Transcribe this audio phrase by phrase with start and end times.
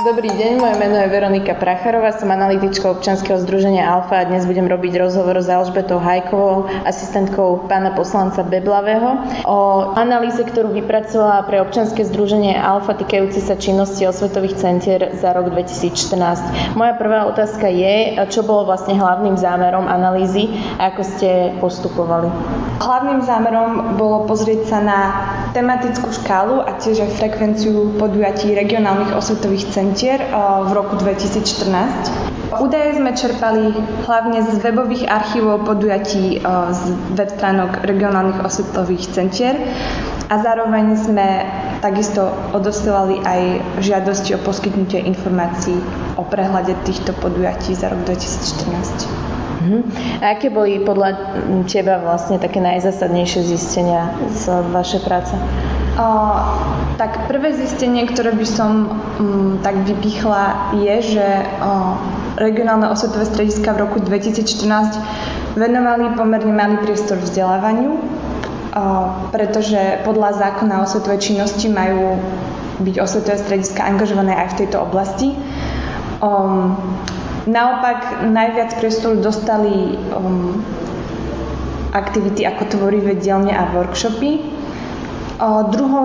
[0.00, 4.64] Dobrý deň, moje meno je Veronika Pracharová, som analytičkou občanského združenia Alfa a dnes budem
[4.64, 12.08] robiť rozhovor s Alžbetou Hajkovou, asistentkou pána poslanca Beblavého o analýze, ktorú vypracovala pre občanské
[12.08, 16.80] združenie Alfa týkajúci sa činnosti osvetových centier za rok 2014.
[16.80, 20.48] Moja prvá otázka je, čo bolo vlastne hlavným zámerom analýzy
[20.80, 22.32] a ako ste postupovali.
[22.80, 25.00] Hlavným zámerom bolo pozrieť sa na
[25.52, 29.89] tematickú škálu a tiež frekvenciu podujatí regionálnych osvetových centier
[30.22, 30.34] eh,
[30.66, 32.50] v roku 2014.
[32.50, 33.70] Údaje sme čerpali
[34.06, 36.42] hlavne z webových archívov podujatí eh,
[36.74, 36.82] z
[37.14, 39.54] web stránok regionálnych osvetových centier
[40.30, 41.28] a zároveň sme
[41.82, 43.40] takisto odosielali aj
[43.82, 45.74] žiadosti o poskytnutie informácií
[46.14, 49.30] o prehľade týchto podujatí za rok 2014.
[49.60, 49.82] Uh-huh.
[50.24, 51.36] A aké boli podľa
[51.68, 55.34] teba vlastne také najzásadnejšie zistenia z vašej práce?
[56.00, 56.08] O,
[57.00, 61.26] tak prvé zistenie, ktoré by som um, tak vypichla, je, že
[61.64, 61.96] o,
[62.36, 68.00] regionálne osvetové strediska v roku 2014 venovali pomerne malý priestor vzdelávaniu, o,
[69.32, 72.20] pretože podľa zákona o osvetovej činnosti majú
[72.84, 75.32] byť osvetové strediska angažované aj v tejto oblasti.
[76.20, 76.76] Um,
[77.48, 80.60] Naopak najviac priestoru dostali um,
[81.96, 84.59] aktivity ako tvorivé dielne a workshopy.
[85.72, 86.04] Druhou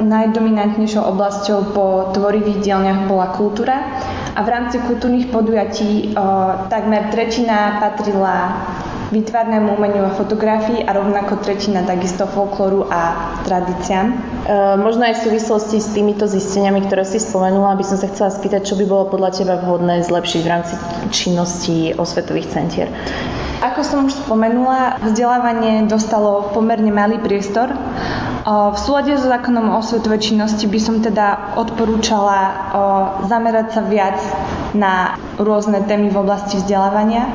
[0.00, 3.76] najdominantnejšou oblasťou po tvorivých dielniach bola kultúra
[4.32, 6.24] a v rámci kultúrnych podujatí o,
[6.72, 8.64] takmer tretina patrila
[9.12, 13.00] výtvarnému umeniu a fotografii a rovnako tretina takisto folklóru a
[13.46, 14.06] tradíciám.
[14.10, 14.16] E,
[14.82, 18.66] možno aj v súvislosti s týmito zisteniami, ktoré si spomenula, by som sa chcela spýtať,
[18.66, 20.74] čo by bolo podľa teba vhodné zlepšiť v rámci
[21.14, 22.88] činnosti osvetových centier.
[23.62, 27.72] Ako som už spomenula, vzdelávanie dostalo pomerne malý priestor.
[28.46, 32.38] V súlade so zákonom o osvetovej činnosti by som teda odporúčala
[33.26, 34.22] zamerať sa viac
[34.70, 37.26] na rôzne témy v oblasti vzdelávania.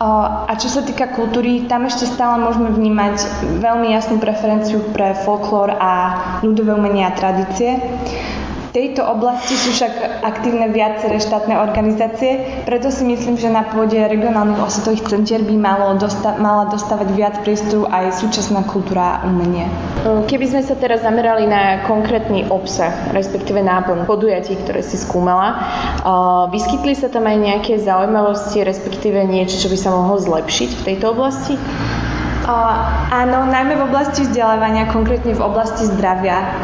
[0.00, 3.20] A čo sa týka kultúry, tam ešte stále môžeme vnímať
[3.58, 5.92] veľmi jasnú preferenciu pre folklór a
[6.46, 7.82] ľudové umenie a tradície
[8.70, 14.62] tejto oblasti sú však aktívne viaceré štátne organizácie, preto si myslím, že na pôde regionálnych
[14.62, 19.66] osvetových centier by malo dosta- mala dostávať viac priestoru aj súčasná kultúra a umenie.
[20.06, 25.58] Keby sme sa teraz zamerali na konkrétny obsah, respektíve náplň podujatí, ktoré si skúmala,
[26.54, 31.12] vyskytli sa tam aj nejaké zaujímavosti, respektíve niečo, čo by sa mohlo zlepšiť v tejto
[31.12, 31.58] oblasti?
[33.10, 36.56] Áno, najmä v oblasti vzdelávania, konkrétne v oblasti zdravia.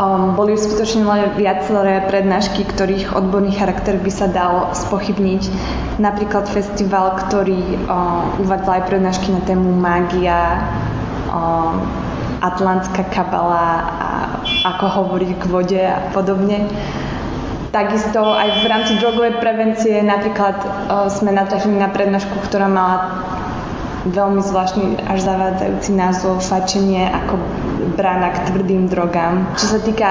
[0.00, 5.42] Um, boli uskutočnené viaceré prednášky, ktorých odborný charakter by sa dal spochybniť.
[6.00, 10.64] Napríklad festival, ktorý um, uvádzal aj prednášky na tému mágia,
[11.28, 11.84] um,
[12.42, 14.08] atlantská kabala a
[14.74, 16.66] ako hovoriť k vode a podobne.
[17.72, 22.96] Takisto aj v rámci drogovej prevencie napríklad uh, sme natrafili na prednášku, ktorá mala
[24.08, 27.38] veľmi zvláštny až zavádzajúci názov fačenie ako
[27.94, 29.46] brána k tvrdým drogám.
[29.54, 30.10] Čo sa týka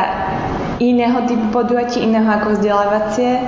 [0.80, 3.44] iného typu podujatí, iného ako vzdelávacie,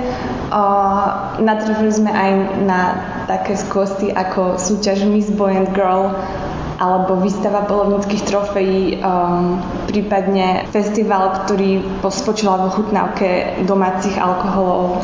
[1.42, 2.30] natrafili sme aj
[2.68, 2.80] na
[3.26, 6.12] také skvosty ako súťaž Miss Boy and Girl
[6.74, 14.98] alebo výstava polovníckých trofejí, um, prípadne festival, ktorý spočíval vo chutnávke domácich alkoholov.